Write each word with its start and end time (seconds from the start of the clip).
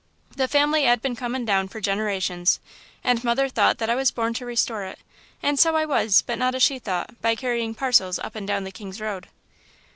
The 0.35 0.47
family 0.47 0.87
'ad 0.87 1.03
been 1.03 1.15
coming 1.15 1.45
down 1.45 1.67
for 1.67 1.79
generations, 1.79 2.59
and 3.03 3.23
mother 3.23 3.47
thought 3.47 3.77
that 3.77 3.87
I 3.87 3.93
was 3.93 4.09
born 4.09 4.33
to 4.33 4.47
restore 4.47 4.83
it; 4.83 4.97
and 5.43 5.59
so 5.59 5.75
I 5.75 5.85
was, 5.85 6.23
but 6.23 6.39
not 6.39 6.55
as 6.55 6.63
she 6.63 6.79
thought, 6.79 7.21
by 7.21 7.35
carrying 7.35 7.75
parcels 7.75 8.17
up 8.17 8.33
and 8.33 8.47
down 8.47 8.63
the 8.63 8.71
King's 8.71 8.99
Road." 8.99 9.27